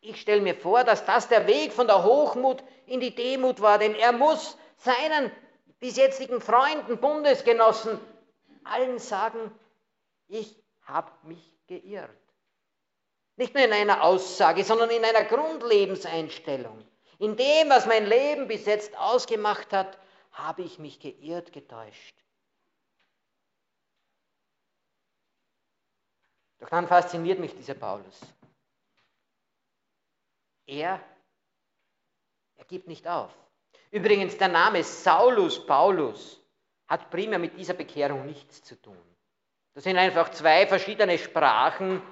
Ich 0.00 0.20
stelle 0.20 0.42
mir 0.42 0.56
vor, 0.56 0.82
dass 0.82 1.06
das 1.06 1.28
der 1.28 1.46
Weg 1.46 1.73
von 1.73 1.87
der 1.87 2.02
Hochmut 2.02 2.64
in 2.87 2.99
die 2.99 3.14
Demut 3.14 3.61
war, 3.61 3.78
denn 3.78 3.94
er 3.94 4.11
muss 4.11 4.58
seinen 4.76 5.30
bis 5.78 5.96
jetzigen 5.96 6.40
Freunden, 6.40 6.99
Bundesgenossen, 6.99 8.00
allen 8.64 8.99
sagen, 8.99 9.52
ich 10.26 10.61
habe 10.82 11.12
mich 11.23 11.56
geirrt. 11.68 12.11
Nicht 13.37 13.54
nur 13.54 13.64
in 13.64 13.73
einer 13.73 14.02
Aussage, 14.02 14.64
sondern 14.64 14.90
in 14.90 15.04
einer 15.04 15.25
Grundlebenseinstellung. 15.25 16.84
In 17.18 17.37
dem, 17.37 17.68
was 17.68 17.87
mein 17.87 18.06
Leben 18.06 18.49
bis 18.49 18.66
jetzt 18.66 18.97
ausgemacht 18.97 19.73
hat, 19.73 19.99
habe 20.33 20.62
ich 20.62 20.78
mich 20.78 20.99
geirrt, 21.00 21.52
getäuscht. 21.52 22.16
Doch 26.59 26.68
dann 26.71 26.88
fasziniert 26.88 27.38
mich 27.38 27.54
dieser 27.54 27.75
Paulus. 27.75 28.21
Er, 30.66 31.00
er 32.56 32.64
gibt 32.64 32.88
nicht 32.88 33.06
auf. 33.06 33.30
Übrigens, 33.90 34.38
der 34.38 34.49
Name 34.49 34.83
Saulus, 34.83 35.64
Paulus, 35.64 36.40
hat 36.88 37.11
primär 37.11 37.38
mit 37.38 37.56
dieser 37.56 37.75
Bekehrung 37.75 38.26
nichts 38.26 38.62
zu 38.62 38.80
tun. 38.80 38.99
Das 39.75 39.85
sind 39.85 39.97
einfach 39.99 40.30
zwei 40.30 40.66
verschiedene 40.66 41.18
Sprachen, 41.18 42.02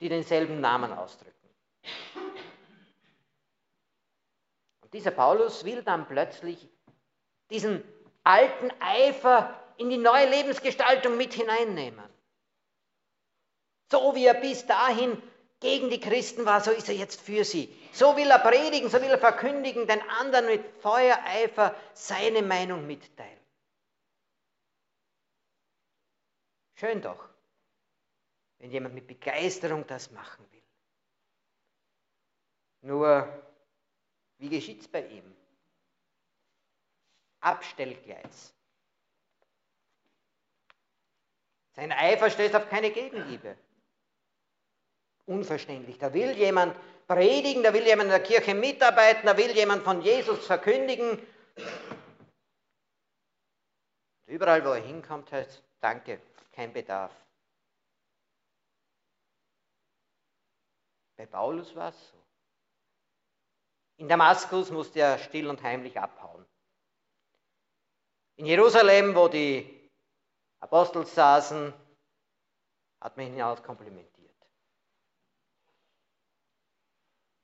die 0.00 0.08
denselben 0.08 0.60
Namen 0.60 0.92
ausdrücken. 0.92 1.35
Und 4.86 4.94
dieser 4.94 5.10
Paulus 5.10 5.64
will 5.64 5.82
dann 5.82 6.06
plötzlich 6.06 6.68
diesen 7.50 7.82
alten 8.22 8.70
Eifer 8.78 9.60
in 9.78 9.90
die 9.90 9.98
neue 9.98 10.30
Lebensgestaltung 10.30 11.16
mit 11.16 11.34
hineinnehmen. 11.34 12.08
So 13.90 14.14
wie 14.14 14.26
er 14.26 14.34
bis 14.34 14.64
dahin 14.64 15.20
gegen 15.58 15.90
die 15.90 15.98
Christen 15.98 16.44
war, 16.46 16.60
so 16.60 16.70
ist 16.70 16.88
er 16.88 16.94
jetzt 16.94 17.20
für 17.20 17.44
sie. 17.44 17.68
So 17.92 18.16
will 18.16 18.30
er 18.30 18.38
predigen, 18.38 18.88
so 18.88 19.02
will 19.02 19.10
er 19.10 19.18
verkündigen, 19.18 19.88
den 19.88 20.00
anderen 20.02 20.46
mit 20.46 20.64
Feuereifer 20.80 21.74
seine 21.92 22.42
Meinung 22.42 22.86
mitteilen. 22.86 23.40
Schön 26.76 27.02
doch, 27.02 27.28
wenn 28.58 28.70
jemand 28.70 28.94
mit 28.94 29.08
Begeisterung 29.08 29.84
das 29.88 30.12
machen 30.12 30.46
will. 30.52 30.62
Nur, 32.82 33.42
wie 34.38 34.48
geschieht 34.48 34.80
es 34.82 34.88
bei 34.88 35.06
ihm? 35.06 35.24
Abstellgleis. 37.40 38.54
Sein 41.74 41.92
Eifer 41.92 42.30
stößt 42.30 42.54
auf 42.54 42.68
keine 42.68 42.90
Gegenliebe 42.90 43.56
unverständlich. 45.26 45.98
Da 45.98 46.14
will 46.14 46.32
jemand 46.32 46.76
predigen, 47.06 47.62
da 47.62 47.74
will 47.74 47.84
jemand 47.84 48.04
in 48.04 48.10
der 48.10 48.22
Kirche 48.22 48.54
mitarbeiten, 48.54 49.26
da 49.26 49.36
will 49.36 49.50
jemand 49.50 49.82
von 49.82 50.00
Jesus 50.00 50.46
verkündigen. 50.46 51.20
Überall, 54.26 54.64
wo 54.64 54.70
er 54.70 54.82
hinkommt, 54.82 55.30
heißt, 55.30 55.62
danke, 55.80 56.20
kein 56.52 56.72
Bedarf. 56.72 57.12
Bei 61.16 61.26
Paulus 61.26 61.74
war 61.74 61.90
es 61.90 62.08
so. 62.10 62.25
In 63.98 64.08
Damaskus 64.08 64.70
musste 64.70 65.00
er 65.00 65.18
still 65.18 65.48
und 65.48 65.62
heimlich 65.62 65.98
abhauen. 65.98 66.44
In 68.36 68.46
Jerusalem, 68.46 69.14
wo 69.14 69.28
die 69.28 69.90
Apostel 70.60 71.06
saßen, 71.06 71.72
hat 73.00 73.16
man 73.16 73.26
ihn 73.26 73.40
auskomplimentiert. 73.40 74.16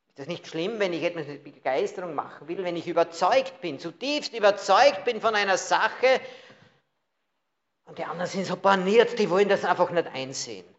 Ist 0.09 0.19
das 0.19 0.27
nicht 0.27 0.47
schlimm, 0.47 0.79
wenn 0.79 0.93
ich 0.93 1.03
etwas 1.03 1.27
mit 1.27 1.43
Begeisterung 1.43 2.15
machen 2.15 2.47
will, 2.47 2.63
wenn 2.65 2.77
ich 2.77 2.87
überzeugt 2.87 3.63
bin, 3.63 3.79
zutiefst 3.79 4.35
überzeugt 4.35 5.07
bin 5.07 5.23
von 5.23 5.35
einer 5.35 5.57
Sache 5.57 6.21
und 7.85 7.99
die 7.99 8.05
anderen 8.05 8.31
sind 8.31 8.45
so 8.45 8.57
paniert, 8.57 9.19
die 9.19 9.31
wollen 9.31 9.49
das 9.49 9.65
einfach 9.65 9.91
nicht 9.91 10.09
einsehen. 10.09 10.72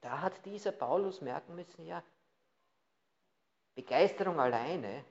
Und 0.00 0.08
da 0.10 0.22
hat 0.22 0.46
dieser 0.46 0.72
Paulus 0.72 1.20
merken 1.20 1.54
müssen, 1.54 1.84
ja, 1.84 2.02
Begeisterung 3.74 4.40
alleine 4.40 5.04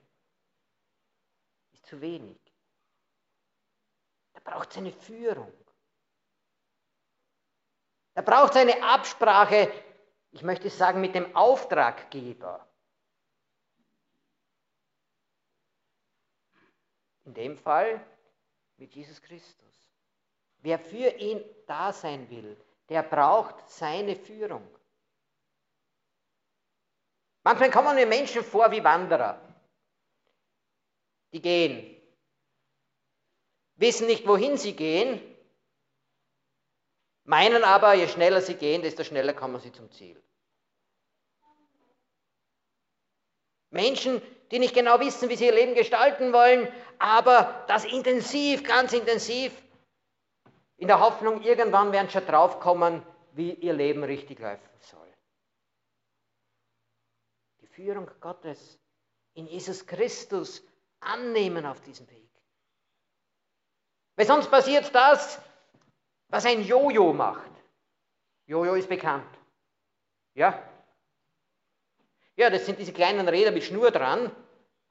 ist 1.72 1.86
zu 1.86 2.00
wenig. 2.00 2.40
Da 4.32 4.40
braucht 4.40 4.70
es 4.72 4.78
eine 4.78 4.92
Führung. 4.92 5.52
Da 8.14 8.22
braucht 8.22 8.50
es 8.50 8.56
eine 8.56 8.82
Absprache, 8.82 9.72
ich 10.32 10.42
möchte 10.42 10.68
sagen, 10.68 11.00
mit 11.00 11.14
dem 11.14 11.36
Auftraggeber. 11.36 12.68
In 17.24 17.34
dem 17.34 17.56
Fall 17.56 18.04
mit 18.76 18.92
Jesus 18.94 19.22
Christus. 19.22 19.92
Wer 20.58 20.80
für 20.80 21.14
ihn 21.14 21.44
da 21.66 21.92
sein 21.92 22.28
will, 22.28 22.60
der 22.88 23.04
braucht 23.04 23.70
seine 23.70 24.16
Führung. 24.16 24.68
Manchmal 27.42 27.70
kommen 27.70 27.94
mir 27.94 28.06
Menschen 28.06 28.44
vor 28.44 28.70
wie 28.70 28.84
Wanderer. 28.84 29.40
Die 31.32 31.40
gehen, 31.40 31.96
wissen 33.76 34.06
nicht, 34.06 34.26
wohin 34.26 34.56
sie 34.58 34.74
gehen, 34.74 35.20
meinen 37.24 37.62
aber, 37.64 37.94
je 37.94 38.08
schneller 38.08 38.40
sie 38.40 38.54
gehen, 38.54 38.82
desto 38.82 39.04
schneller 39.04 39.32
kommen 39.32 39.60
sie 39.60 39.72
zum 39.72 39.90
Ziel. 39.92 40.20
Menschen, 43.70 44.20
die 44.50 44.58
nicht 44.58 44.74
genau 44.74 44.98
wissen, 44.98 45.28
wie 45.28 45.36
sie 45.36 45.46
ihr 45.46 45.54
Leben 45.54 45.74
gestalten 45.74 46.32
wollen, 46.32 46.68
aber 46.98 47.64
das 47.68 47.84
intensiv, 47.84 48.64
ganz 48.64 48.92
intensiv, 48.92 49.52
in 50.76 50.88
der 50.88 50.98
Hoffnung, 50.98 51.42
irgendwann 51.42 51.92
werden 51.92 52.08
sie 52.08 52.14
schon 52.14 52.26
draufkommen, 52.26 53.02
wie 53.32 53.52
ihr 53.52 53.74
Leben 53.74 54.02
richtig 54.02 54.40
laufen 54.40 54.60
soll. 54.80 54.99
Führung 57.80 58.10
Gottes 58.20 58.78
in 59.32 59.46
Jesus 59.46 59.86
Christus 59.86 60.62
annehmen 61.00 61.64
auf 61.64 61.80
diesem 61.80 62.06
Weg. 62.10 62.28
Weil 64.16 64.26
sonst 64.26 64.50
passiert 64.50 64.94
das, 64.94 65.40
was 66.28 66.44
ein 66.44 66.62
Jojo 66.62 67.14
macht. 67.14 67.50
Jojo 68.44 68.74
ist 68.74 68.88
bekannt. 68.88 69.32
Ja? 70.34 70.62
Ja, 72.36 72.50
das 72.50 72.66
sind 72.66 72.78
diese 72.78 72.92
kleinen 72.92 73.26
Räder 73.26 73.50
mit 73.50 73.64
Schnur 73.64 73.90
dran. 73.90 74.30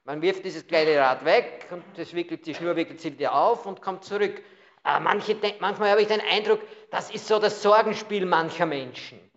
Man 0.05 0.23
wirft 0.23 0.43
dieses 0.43 0.65
kleine 0.65 0.97
Rad 0.97 1.23
weg 1.25 1.67
und 1.69 1.83
das 1.95 2.15
wickelt, 2.15 2.47
die 2.47 2.55
Schnur 2.55 2.75
wickelt 2.75 2.99
sich 2.99 3.13
wieder 3.13 3.35
auf 3.35 3.67
und 3.67 3.83
kommt 3.83 4.03
zurück. 4.03 4.41
Aber 4.81 4.99
manche, 5.01 5.37
manchmal 5.59 5.91
habe 5.91 6.01
ich 6.01 6.07
den 6.07 6.21
Eindruck, 6.21 6.61
das 6.89 7.11
ist 7.11 7.27
so 7.27 7.37
das 7.37 7.61
Sorgenspiel 7.61 8.25
mancher 8.25 8.65
Menschen. 8.65 9.28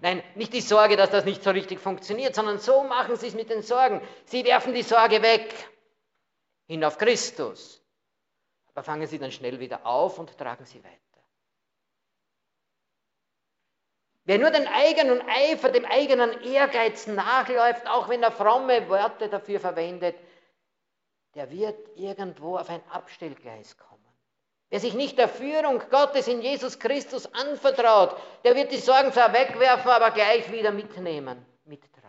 Nein, 0.00 0.22
nicht 0.34 0.52
die 0.52 0.60
Sorge, 0.60 0.96
dass 0.96 1.10
das 1.10 1.24
nicht 1.24 1.42
so 1.42 1.50
richtig 1.50 1.80
funktioniert, 1.80 2.34
sondern 2.34 2.58
so 2.58 2.82
machen 2.84 3.16
sie 3.16 3.28
es 3.28 3.34
mit 3.34 3.48
den 3.48 3.62
Sorgen. 3.62 4.02
Sie 4.26 4.44
werfen 4.44 4.74
die 4.74 4.82
Sorge 4.82 5.22
weg 5.22 5.54
hin 6.66 6.84
auf 6.84 6.98
Christus. 6.98 7.82
Aber 8.66 8.82
fangen 8.82 9.06
sie 9.06 9.18
dann 9.18 9.32
schnell 9.32 9.58
wieder 9.58 9.86
auf 9.86 10.18
und 10.18 10.36
tragen 10.36 10.66
sie 10.66 10.84
weiter. 10.84 11.00
Wer 14.24 14.38
nur 14.38 14.50
den 14.50 14.66
eigenen 14.66 15.22
Eifer, 15.22 15.70
dem 15.70 15.84
eigenen 15.84 16.42
Ehrgeiz 16.42 17.06
nachläuft, 17.06 17.86
auch 17.86 18.08
wenn 18.08 18.22
er 18.22 18.32
fromme 18.32 18.88
Worte 18.88 19.28
dafür 19.28 19.60
verwendet, 19.60 20.16
der 21.36 21.50
wird 21.50 21.96
irgendwo 21.96 22.58
auf 22.58 22.68
ein 22.68 22.82
Abstellgleis 22.90 23.78
kommen. 23.78 23.95
Wer 24.68 24.80
sich 24.80 24.94
nicht 24.94 25.16
der 25.16 25.28
Führung 25.28 25.80
Gottes 25.90 26.26
in 26.26 26.42
Jesus 26.42 26.78
Christus 26.78 27.26
anvertraut, 27.32 28.16
der 28.44 28.56
wird 28.56 28.72
die 28.72 28.78
Sorgen 28.78 29.12
zwar 29.12 29.32
wegwerfen, 29.32 29.90
aber 29.90 30.10
gleich 30.10 30.50
wieder 30.50 30.72
mitnehmen, 30.72 31.44
mittragen. 31.64 32.06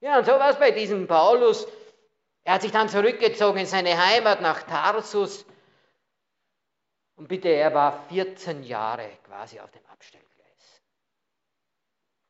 Ja, 0.00 0.18
und 0.18 0.26
so 0.26 0.32
war 0.32 0.50
es 0.50 0.58
bei 0.58 0.70
diesem 0.70 1.06
Paulus. 1.06 1.66
Er 2.44 2.54
hat 2.54 2.62
sich 2.62 2.70
dann 2.70 2.88
zurückgezogen 2.88 3.58
in 3.58 3.66
seine 3.66 3.96
Heimat 3.96 4.40
nach 4.40 4.62
Tarsus. 4.62 5.44
Und 7.16 7.26
bitte, 7.26 7.48
er 7.48 7.74
war 7.74 8.06
14 8.08 8.62
Jahre 8.62 9.10
quasi 9.24 9.58
auf 9.60 9.70
dem 9.70 9.84
Abstellgleis. 9.86 10.82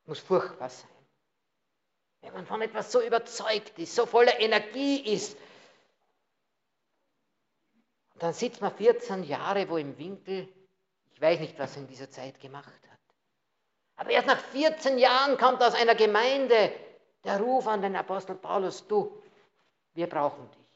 Muss 0.06 0.18
furchtbar 0.20 0.70
sein. 0.70 0.88
Wenn 2.22 2.32
man 2.32 2.46
von 2.46 2.62
etwas 2.62 2.90
so 2.90 3.02
überzeugt 3.02 3.78
ist, 3.78 3.94
so 3.94 4.06
voller 4.06 4.40
Energie 4.40 5.00
ist, 5.00 5.36
und 8.18 8.24
dann 8.24 8.32
sitzt 8.32 8.60
man 8.60 8.74
14 8.74 9.22
Jahre 9.22 9.68
wo 9.68 9.76
im 9.76 9.96
Winkel, 9.96 10.48
ich 11.12 11.20
weiß 11.20 11.38
nicht, 11.38 11.56
was 11.56 11.76
er 11.76 11.82
in 11.82 11.86
dieser 11.86 12.10
Zeit 12.10 12.40
gemacht 12.40 12.66
hat. 12.66 12.98
Aber 13.94 14.10
erst 14.10 14.26
nach 14.26 14.40
14 14.40 14.98
Jahren 14.98 15.38
kommt 15.38 15.62
aus 15.62 15.74
einer 15.74 15.94
Gemeinde 15.94 16.72
der 17.22 17.38
Ruf 17.38 17.68
an 17.68 17.80
den 17.80 17.94
Apostel 17.94 18.34
Paulus, 18.34 18.84
du, 18.88 19.22
wir 19.94 20.08
brauchen 20.08 20.50
dich. 20.50 20.66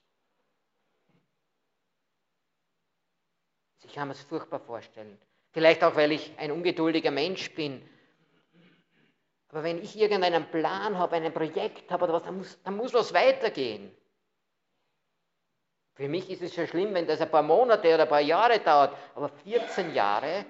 Ich 3.86 3.92
kann 3.92 4.06
mir 4.06 4.14
es 4.14 4.22
furchtbar 4.22 4.60
vorstellen. 4.60 5.18
Vielleicht 5.50 5.82
auch, 5.82 5.96
weil 5.96 6.12
ich 6.12 6.38
ein 6.38 6.52
ungeduldiger 6.52 7.10
Mensch 7.10 7.52
bin. 7.56 7.82
Aber 9.48 9.64
wenn 9.64 9.82
ich 9.82 9.98
irgendeinen 9.98 10.48
Plan 10.48 10.96
habe, 10.96 11.16
ein 11.16 11.34
Projekt 11.34 11.90
habe 11.90 12.04
oder 12.04 12.12
was, 12.12 12.22
dann 12.22 12.36
muss, 12.38 12.62
dann 12.62 12.76
muss 12.76 12.94
was 12.94 13.12
weitergehen. 13.12 13.92
Für 16.02 16.08
mich 16.08 16.28
ist 16.30 16.42
es 16.42 16.52
schon 16.52 16.66
schlimm, 16.66 16.94
wenn 16.94 17.06
das 17.06 17.20
ein 17.20 17.30
paar 17.30 17.44
Monate 17.44 17.94
oder 17.94 18.02
ein 18.02 18.08
paar 18.08 18.20
Jahre 18.20 18.58
dauert, 18.58 18.92
aber 19.14 19.28
14 19.28 19.94
Jahre. 19.94 20.44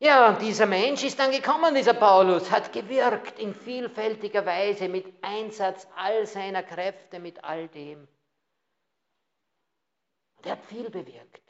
Ja, 0.00 0.30
und 0.30 0.42
dieser 0.42 0.66
Mensch 0.66 1.04
ist 1.04 1.20
dann 1.20 1.30
gekommen, 1.30 1.72
dieser 1.72 1.94
Paulus, 1.94 2.50
hat 2.50 2.72
gewirkt 2.72 3.38
in 3.38 3.54
vielfältiger 3.54 4.44
Weise 4.44 4.88
mit 4.88 5.06
Einsatz 5.22 5.86
all 5.94 6.26
seiner 6.26 6.64
Kräfte, 6.64 7.20
mit 7.20 7.44
all 7.44 7.68
dem. 7.68 8.08
Und 10.38 10.46
er 10.46 10.52
hat 10.54 10.64
viel 10.64 10.90
bewirkt. 10.90 11.48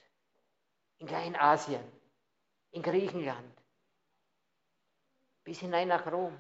In 0.99 1.07
Kleinasien, 1.07 1.81
in 2.73 2.83
Griechenland, 2.83 3.57
bis 5.43 5.61
hinein 5.61 5.89
nach 5.89 6.07
Rom. 6.13 6.37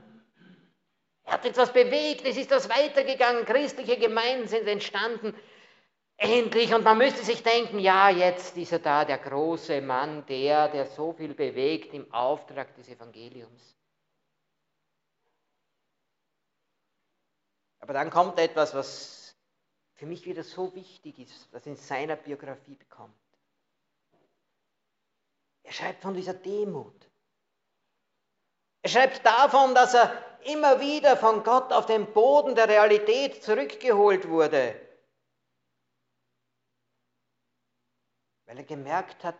Er 1.24 1.34
hat 1.34 1.44
etwas 1.44 1.72
bewegt, 1.72 2.24
es 2.24 2.36
ist 2.36 2.50
was 2.50 2.68
weitergegangen, 2.68 3.44
christliche 3.44 3.96
Gemeinden 3.96 4.48
sind 4.48 4.66
entstanden. 4.66 5.34
Endlich, 6.16 6.72
und 6.74 6.84
man 6.84 6.98
müsste 6.98 7.24
sich 7.24 7.42
denken, 7.42 7.78
ja, 7.78 8.10
jetzt 8.10 8.56
ist 8.56 8.72
er 8.72 8.78
da, 8.78 9.04
der 9.04 9.18
große 9.18 9.80
Mann, 9.80 10.24
der, 10.26 10.68
der 10.68 10.86
so 10.86 11.12
viel 11.12 11.34
bewegt 11.34 11.94
im 11.94 12.12
Auftrag 12.12 12.74
des 12.76 12.88
Evangeliums. 12.88 13.76
Aber 17.80 17.92
dann 17.92 18.10
kommt 18.10 18.38
etwas, 18.38 18.74
was 18.74 19.36
für 19.94 20.06
mich 20.06 20.24
wieder 20.24 20.44
so 20.44 20.74
wichtig 20.74 21.18
ist, 21.18 21.52
was 21.52 21.66
in 21.66 21.76
seiner 21.76 22.16
Biografie 22.16 22.76
bekommt. 22.76 23.14
Er 25.64 25.72
schreibt 25.72 26.02
von 26.02 26.14
dieser 26.14 26.34
Demut. 26.34 27.11
Er 28.82 28.90
schreibt 28.90 29.24
davon, 29.24 29.74
dass 29.74 29.94
er 29.94 30.12
immer 30.44 30.80
wieder 30.80 31.16
von 31.16 31.44
Gott 31.44 31.72
auf 31.72 31.86
den 31.86 32.12
Boden 32.12 32.56
der 32.56 32.68
Realität 32.68 33.42
zurückgeholt 33.42 34.28
wurde, 34.28 34.74
weil 38.46 38.58
er 38.58 38.64
gemerkt 38.64 39.22
hat, 39.22 39.38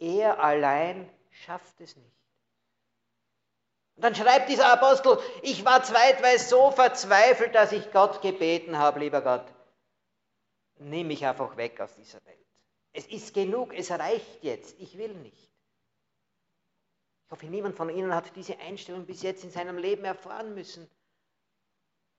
er 0.00 0.42
allein 0.42 1.08
schafft 1.30 1.80
es 1.80 1.94
nicht. 1.96 2.22
Und 3.94 4.02
dann 4.02 4.14
schreibt 4.16 4.48
dieser 4.48 4.72
Apostel, 4.72 5.18
ich 5.42 5.64
war 5.64 5.84
zweitweise 5.84 6.48
so 6.48 6.72
verzweifelt, 6.72 7.54
dass 7.54 7.70
ich 7.70 7.92
Gott 7.92 8.20
gebeten 8.20 8.78
habe, 8.78 8.98
lieber 8.98 9.20
Gott, 9.20 9.46
nimm 10.76 11.06
mich 11.06 11.24
einfach 11.24 11.56
weg 11.56 11.80
aus 11.80 11.94
dieser 11.94 12.24
Welt. 12.24 12.38
Es 12.92 13.06
ist 13.06 13.32
genug, 13.32 13.72
es 13.74 13.90
reicht 13.92 14.42
jetzt, 14.42 14.78
ich 14.80 14.98
will 14.98 15.14
nicht. 15.14 15.51
Ich 17.32 17.34
hoffe, 17.34 17.46
niemand 17.46 17.76
von 17.78 17.88
Ihnen 17.88 18.14
hat 18.14 18.36
diese 18.36 18.58
Einstellung 18.58 19.06
bis 19.06 19.22
jetzt 19.22 19.42
in 19.42 19.50
seinem 19.50 19.78
Leben 19.78 20.04
erfahren 20.04 20.54
müssen. 20.54 20.86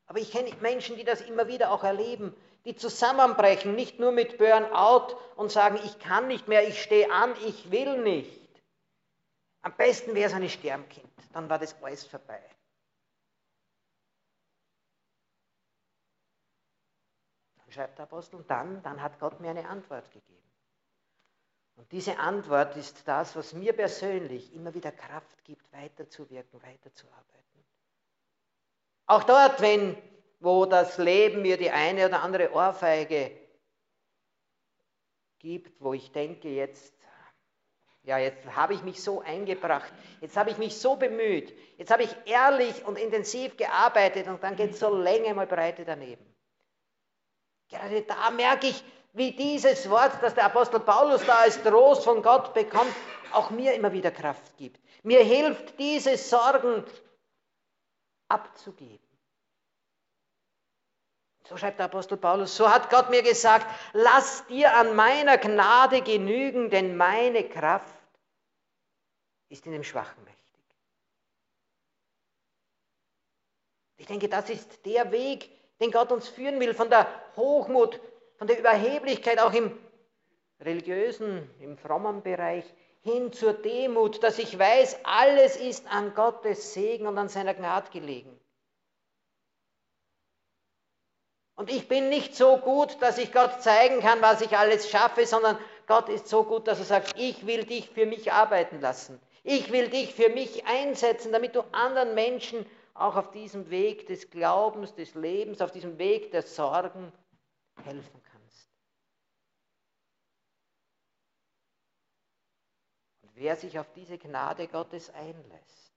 Aber 0.07 0.17
ich 0.17 0.31
kenne 0.31 0.51
Menschen, 0.59 0.95
die 0.95 1.03
das 1.03 1.21
immer 1.21 1.47
wieder 1.47 1.69
auch 1.69 1.83
erleben, 1.83 2.35
die 2.65 2.75
zusammenbrechen, 2.75 3.75
nicht 3.75 3.99
nur 3.99 4.11
mit 4.11 4.39
Burnout 4.39 5.15
und 5.35 5.51
sagen, 5.51 5.79
ich 5.85 5.99
kann 5.99 6.27
nicht 6.27 6.47
mehr, 6.47 6.67
ich 6.67 6.81
stehe 6.81 7.11
an, 7.11 7.35
ich 7.45 7.69
will 7.69 8.01
nicht. 8.01 8.41
Am 9.61 9.77
besten 9.77 10.15
wäre 10.15 10.31
es 10.31 10.33
ein 10.33 10.49
Sternkind, 10.49 11.13
dann 11.31 11.47
war 11.47 11.59
das 11.59 11.79
alles 11.83 12.07
vorbei. 12.07 12.41
Dann 17.57 17.71
schreibt 17.71 17.99
der 17.99 18.05
Apostel, 18.05 18.43
dann, 18.47 18.81
dann 18.81 18.99
hat 18.99 19.19
Gott 19.19 19.39
mir 19.39 19.51
eine 19.51 19.69
Antwort 19.69 20.09
gegeben. 20.11 20.42
Und 21.75 21.91
diese 21.91 22.17
Antwort 22.19 22.75
ist 22.77 23.07
das, 23.07 23.35
was 23.35 23.53
mir 23.53 23.73
persönlich 23.73 24.53
immer 24.53 24.73
wieder 24.73 24.91
Kraft 24.91 25.43
gibt, 25.43 25.71
weiterzuwirken, 25.73 26.61
weiterzuarbeiten. 26.61 27.65
Auch 29.05 29.23
dort, 29.23 29.61
wenn, 29.61 29.97
wo 30.39 30.65
das 30.65 30.97
Leben 30.97 31.41
mir 31.41 31.57
die 31.57 31.71
eine 31.71 32.07
oder 32.07 32.21
andere 32.21 32.51
Ohrfeige 32.53 33.31
gibt, 35.39 35.81
wo 35.81 35.93
ich 35.93 36.11
denke, 36.11 36.49
jetzt, 36.49 36.93
ja, 38.03 38.17
jetzt 38.17 38.45
habe 38.55 38.73
ich 38.73 38.83
mich 38.83 39.01
so 39.03 39.21
eingebracht, 39.21 39.91
jetzt 40.21 40.37
habe 40.37 40.51
ich 40.51 40.57
mich 40.57 40.77
so 40.77 40.95
bemüht, 40.95 41.53
jetzt 41.77 41.91
habe 41.91 42.03
ich 42.03 42.15
ehrlich 42.25 42.85
und 42.85 42.97
intensiv 42.97 43.57
gearbeitet 43.57 44.27
und 44.27 44.41
dann 44.43 44.55
geht 44.55 44.75
so 44.75 44.95
Länge 44.95 45.33
mal 45.33 45.47
Breite 45.47 45.83
daneben. 45.85 46.32
Gerade 47.69 48.01
da 48.03 48.29
merke 48.31 48.67
ich, 48.67 48.83
wie 49.13 49.31
dieses 49.31 49.89
Wort, 49.89 50.11
das 50.21 50.33
der 50.33 50.45
Apostel 50.45 50.79
Paulus 50.79 51.23
da 51.25 51.39
als 51.39 51.61
Trost 51.61 52.03
von 52.03 52.21
Gott 52.21 52.53
bekommt, 52.53 52.93
auch 53.31 53.49
mir 53.51 53.73
immer 53.73 53.91
wieder 53.93 54.11
Kraft 54.11 54.57
gibt. 54.57 54.79
Mir 55.03 55.23
hilft, 55.23 55.77
diese 55.79 56.17
Sorgen 56.17 56.83
abzugeben. 58.27 58.99
So 61.47 61.57
schreibt 61.57 61.77
der 61.77 61.85
Apostel 61.87 62.17
Paulus, 62.17 62.55
so 62.55 62.69
hat 62.69 62.89
Gott 62.89 63.09
mir 63.09 63.21
gesagt, 63.21 63.67
lass 63.91 64.47
dir 64.47 64.75
an 64.75 64.95
meiner 64.95 65.37
Gnade 65.37 66.01
genügen, 66.01 66.69
denn 66.69 66.95
meine 66.95 67.47
Kraft 67.47 67.93
ist 69.49 69.65
in 69.65 69.73
dem 69.73 69.83
Schwachen 69.83 70.23
mächtig. 70.23 70.43
Ich 73.97 74.07
denke, 74.07 74.29
das 74.29 74.49
ist 74.49 74.85
der 74.85 75.11
Weg, 75.11 75.49
den 75.79 75.91
Gott 75.91 76.11
uns 76.11 76.27
führen 76.27 76.59
will, 76.59 76.73
von 76.73 76.89
der 76.89 77.07
Hochmut 77.35 77.99
von 78.37 78.47
der 78.47 78.59
Überheblichkeit 78.59 79.39
auch 79.39 79.53
im 79.53 79.77
religiösen, 80.59 81.49
im 81.59 81.77
frommen 81.77 82.23
Bereich 82.23 82.65
hin 83.01 83.33
zur 83.33 83.53
Demut, 83.53 84.23
dass 84.23 84.39
ich 84.39 84.57
weiß, 84.57 84.99
alles 85.03 85.57
ist 85.57 85.87
an 85.87 86.13
Gottes 86.13 86.73
Segen 86.73 87.05
und 87.07 87.17
an 87.17 87.27
seiner 87.27 87.53
Gnade 87.53 87.89
gelegen. 87.91 88.39
Und 91.55 91.69
ich 91.69 91.87
bin 91.87 92.09
nicht 92.09 92.35
so 92.35 92.57
gut, 92.57 92.97
dass 93.01 93.17
ich 93.17 93.31
Gott 93.31 93.61
zeigen 93.61 93.99
kann, 93.99 94.21
was 94.21 94.41
ich 94.41 94.57
alles 94.57 94.89
schaffe, 94.89 95.25
sondern 95.25 95.57
Gott 95.85 96.09
ist 96.09 96.27
so 96.27 96.43
gut, 96.43 96.67
dass 96.67 96.79
er 96.79 96.85
sagt, 96.85 97.13
ich 97.17 97.45
will 97.45 97.65
dich 97.65 97.89
für 97.89 98.05
mich 98.05 98.31
arbeiten 98.31 98.79
lassen. 98.79 99.19
Ich 99.43 99.71
will 99.71 99.89
dich 99.89 100.15
für 100.15 100.29
mich 100.29 100.65
einsetzen, 100.65 101.31
damit 101.31 101.55
du 101.55 101.61
anderen 101.73 102.15
Menschen 102.15 102.65
auch 102.93 103.15
auf 103.15 103.31
diesem 103.31 103.69
Weg 103.69 104.07
des 104.07 104.29
Glaubens, 104.29 104.93
des 104.93 105.15
Lebens, 105.15 105.61
auf 105.61 105.71
diesem 105.71 105.97
Weg 105.97 106.31
der 106.31 106.43
Sorgen 106.43 107.11
helfen 107.83 108.21
kannst. 108.23 108.33
wer 113.35 113.55
sich 113.55 113.77
auf 113.79 113.91
diese 113.93 114.17
Gnade 114.17 114.67
Gottes 114.67 115.09
einlässt, 115.09 115.91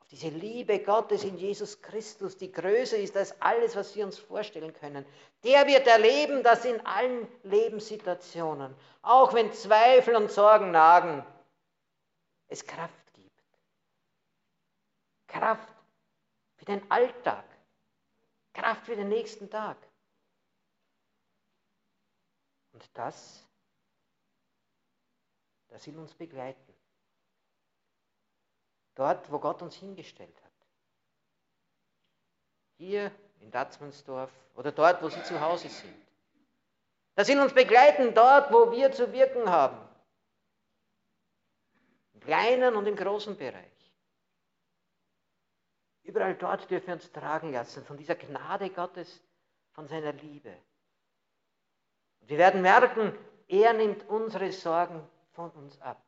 auf 0.00 0.08
diese 0.08 0.28
Liebe 0.28 0.80
Gottes 0.80 1.24
in 1.24 1.36
Jesus 1.36 1.80
Christus, 1.80 2.36
die 2.36 2.52
größer 2.52 2.96
ist 2.96 3.16
als 3.16 3.40
alles, 3.40 3.76
was 3.76 3.94
wir 3.96 4.04
uns 4.04 4.18
vorstellen 4.18 4.72
können, 4.74 5.04
der 5.44 5.66
wird 5.66 5.86
erleben, 5.86 6.42
dass 6.42 6.64
in 6.64 6.84
allen 6.86 7.26
Lebenssituationen, 7.42 8.74
auch 9.02 9.34
wenn 9.34 9.52
Zweifel 9.52 10.16
und 10.16 10.30
Sorgen 10.30 10.70
nagen, 10.70 11.24
es 12.48 12.64
Kraft. 12.64 12.99
Kraft 15.30 15.72
für 16.56 16.64
den 16.64 16.90
Alltag, 16.90 17.44
Kraft 18.52 18.84
für 18.86 18.96
den 18.96 19.08
nächsten 19.08 19.48
Tag. 19.48 19.76
Und 22.72 22.88
das 22.94 23.44
das 25.70 25.86
will 25.86 25.98
uns 25.98 26.14
begleiten. 26.14 26.74
Dort, 28.94 29.30
wo 29.30 29.38
Gott 29.38 29.62
uns 29.62 29.76
hingestellt 29.76 30.36
hat. 30.42 30.50
Hier 32.76 33.12
in 33.40 33.50
Datzmannsdorf 33.50 34.30
oder 34.56 34.72
dort, 34.72 35.02
wo 35.02 35.08
Sie 35.08 35.22
zu 35.22 35.40
Hause 35.40 35.68
sind. 35.68 35.94
Das 37.14 37.28
will 37.28 37.40
uns 37.40 37.54
begleiten 37.54 38.14
dort, 38.14 38.52
wo 38.52 38.72
wir 38.72 38.92
zu 38.92 39.12
wirken 39.12 39.48
haben. 39.48 39.78
Im 42.14 42.20
kleinen 42.20 42.74
und 42.74 42.86
im 42.86 42.96
großen 42.96 43.36
Bereich. 43.36 43.79
Überall 46.10 46.34
dort 46.34 46.68
dürfen 46.68 46.88
wir 46.88 46.94
uns 46.94 47.12
tragen 47.12 47.52
lassen 47.52 47.84
von 47.84 47.96
dieser 47.96 48.16
Gnade 48.16 48.68
Gottes, 48.70 49.22
von 49.70 49.86
seiner 49.86 50.12
Liebe. 50.12 50.52
Wir 52.22 52.36
werden 52.36 52.62
merken, 52.62 53.16
er 53.46 53.74
nimmt 53.74 54.08
unsere 54.08 54.50
Sorgen 54.50 55.08
von 55.30 55.52
uns 55.52 55.80
ab. 55.80 56.04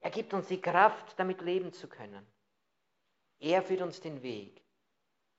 Er 0.00 0.10
gibt 0.10 0.34
uns 0.34 0.48
die 0.48 0.60
Kraft, 0.60 1.18
damit 1.18 1.40
leben 1.40 1.72
zu 1.72 1.88
können. 1.88 2.26
Er 3.38 3.62
führt 3.62 3.80
uns 3.80 4.02
den 4.02 4.22
Weg, 4.22 4.62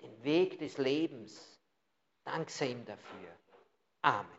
den 0.02 0.24
Weg 0.24 0.58
des 0.58 0.80
Lebens. 0.80 1.62
Dank 2.24 2.50
sei 2.50 2.72
ihm 2.72 2.86
dafür. 2.86 3.30
Amen. 4.02 4.37